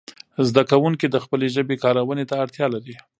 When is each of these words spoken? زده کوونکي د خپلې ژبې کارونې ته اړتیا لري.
زده 0.49 0.63
کوونکي 0.71 1.05
د 1.09 1.15
خپلې 1.23 1.47
ژبې 1.55 1.75
کارونې 1.83 2.25
ته 2.29 2.35
اړتیا 2.43 2.67
لري. 2.75 2.95